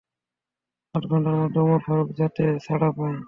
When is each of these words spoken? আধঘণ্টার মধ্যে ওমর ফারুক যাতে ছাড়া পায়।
আধঘণ্টার 0.95 1.35
মধ্যে 1.35 1.59
ওমর 1.61 1.79
ফারুক 1.85 2.09
যাতে 2.19 2.43
ছাড়া 2.65 2.89
পায়। 2.97 3.17